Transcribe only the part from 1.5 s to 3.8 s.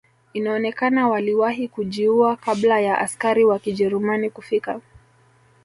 kujiua kabla ya askari wa